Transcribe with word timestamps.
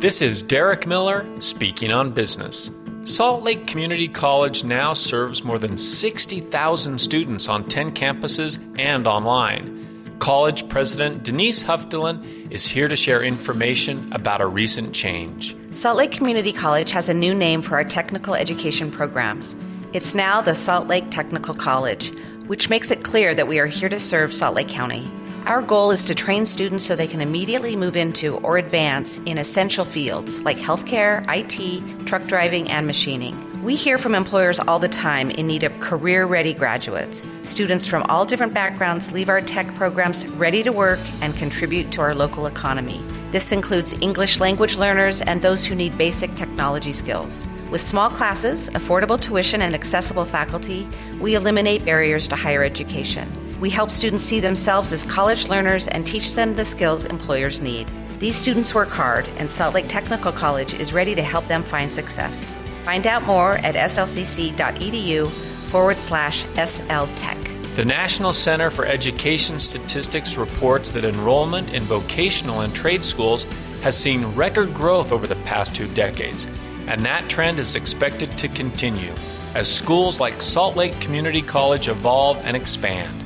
This 0.00 0.22
is 0.22 0.42
Derek 0.42 0.86
Miller 0.86 1.26
speaking 1.42 1.92
on 1.92 2.12
business. 2.12 2.70
Salt 3.02 3.42
Lake 3.42 3.66
Community 3.66 4.08
College 4.08 4.64
now 4.64 4.94
serves 4.94 5.44
more 5.44 5.58
than 5.58 5.76
60,000 5.76 6.98
students 6.98 7.48
on 7.48 7.64
10 7.64 7.90
campuses 7.90 8.58
and 8.80 9.06
online. 9.06 10.16
College 10.18 10.66
President 10.70 11.22
Deneece 11.22 11.62
Huftalin 11.62 12.50
is 12.50 12.66
here 12.66 12.88
to 12.88 12.96
share 12.96 13.22
information 13.22 14.10
about 14.14 14.40
a 14.40 14.46
recent 14.46 14.94
change. 14.94 15.54
Salt 15.70 15.98
Lake 15.98 16.12
Community 16.12 16.54
College 16.54 16.92
has 16.92 17.10
a 17.10 17.14
new 17.14 17.34
name 17.34 17.60
for 17.60 17.74
our 17.74 17.84
technical 17.84 18.34
education 18.34 18.90
programs. 18.90 19.54
It's 19.92 20.14
now 20.14 20.40
the 20.40 20.54
Salt 20.54 20.88
Lake 20.88 21.10
Technical 21.10 21.52
College, 21.52 22.10
which 22.46 22.70
makes 22.70 22.90
it 22.90 23.04
clear 23.04 23.34
that 23.34 23.48
we 23.48 23.58
are 23.58 23.66
here 23.66 23.90
to 23.90 24.00
serve 24.00 24.32
Salt 24.32 24.54
Lake 24.54 24.68
County. 24.68 25.10
Our 25.46 25.62
goal 25.62 25.90
is 25.90 26.04
to 26.04 26.14
train 26.14 26.44
students 26.44 26.84
so 26.84 26.94
they 26.94 27.08
can 27.08 27.20
immediately 27.20 27.74
move 27.74 27.96
into 27.96 28.36
or 28.38 28.58
advance 28.58 29.18
in 29.24 29.38
essential 29.38 29.84
fields 29.84 30.42
like 30.42 30.58
healthcare, 30.58 31.24
IT, 31.28 32.06
truck 32.06 32.24
driving, 32.26 32.70
and 32.70 32.86
machining. 32.86 33.46
We 33.62 33.74
hear 33.74 33.98
from 33.98 34.14
employers 34.14 34.60
all 34.60 34.78
the 34.78 34.88
time 34.88 35.30
in 35.30 35.46
need 35.46 35.64
of 35.64 35.80
career 35.80 36.26
ready 36.26 36.52
graduates. 36.54 37.24
Students 37.42 37.86
from 37.86 38.04
all 38.04 38.24
different 38.24 38.54
backgrounds 38.54 39.12
leave 39.12 39.28
our 39.28 39.40
tech 39.40 39.74
programs 39.74 40.26
ready 40.28 40.62
to 40.62 40.72
work 40.72 41.00
and 41.20 41.34
contribute 41.34 41.90
to 41.92 42.02
our 42.02 42.14
local 42.14 42.46
economy. 42.46 43.02
This 43.30 43.50
includes 43.50 43.94
English 44.00 44.40
language 44.40 44.76
learners 44.76 45.20
and 45.22 45.40
those 45.40 45.64
who 45.64 45.74
need 45.74 45.96
basic 45.96 46.34
technology 46.36 46.92
skills. 46.92 47.46
With 47.70 47.80
small 47.80 48.10
classes, 48.10 48.68
affordable 48.70 49.20
tuition, 49.20 49.62
and 49.62 49.74
accessible 49.74 50.24
faculty, 50.24 50.86
we 51.18 51.34
eliminate 51.34 51.84
barriers 51.84 52.28
to 52.28 52.36
higher 52.36 52.62
education. 52.62 53.49
We 53.60 53.68
help 53.68 53.90
students 53.90 54.22
see 54.22 54.40
themselves 54.40 54.90
as 54.90 55.04
college 55.04 55.48
learners 55.48 55.86
and 55.86 56.06
teach 56.06 56.34
them 56.34 56.54
the 56.54 56.64
skills 56.64 57.04
employers 57.04 57.60
need. 57.60 57.92
These 58.18 58.36
students 58.36 58.74
work 58.74 58.88
hard, 58.88 59.28
and 59.36 59.50
Salt 59.50 59.74
Lake 59.74 59.86
Technical 59.86 60.32
College 60.32 60.72
is 60.72 60.94
ready 60.94 61.14
to 61.14 61.22
help 61.22 61.46
them 61.46 61.62
find 61.62 61.92
success. 61.92 62.52
Find 62.84 63.06
out 63.06 63.22
more 63.24 63.56
at 63.58 63.74
slcc.edu 63.74 65.28
forward 65.28 65.98
slash 65.98 66.46
sltech. 66.46 67.76
The 67.76 67.84
National 67.84 68.32
Center 68.32 68.70
for 68.70 68.86
Education 68.86 69.58
Statistics 69.58 70.38
reports 70.38 70.90
that 70.92 71.04
enrollment 71.04 71.74
in 71.74 71.82
vocational 71.82 72.62
and 72.62 72.74
trade 72.74 73.04
schools 73.04 73.44
has 73.82 73.94
seen 73.94 74.24
record 74.34 74.72
growth 74.72 75.12
over 75.12 75.26
the 75.26 75.36
past 75.36 75.74
two 75.74 75.86
decades, 75.88 76.46
and 76.86 77.02
that 77.02 77.28
trend 77.28 77.58
is 77.58 77.76
expected 77.76 78.30
to 78.38 78.48
continue 78.48 79.12
as 79.54 79.70
schools 79.70 80.18
like 80.18 80.40
Salt 80.40 80.76
Lake 80.76 80.98
Community 81.00 81.42
College 81.42 81.88
evolve 81.88 82.38
and 82.44 82.56
expand. 82.56 83.19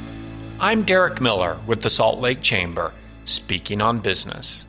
I'm 0.64 0.82
Derek 0.82 1.20
Miller 1.20 1.58
with 1.66 1.82
the 1.82 1.90
Salt 1.90 2.20
Lake 2.20 2.40
Chamber, 2.40 2.94
speaking 3.26 3.82
on 3.82 3.98
business. 3.98 4.64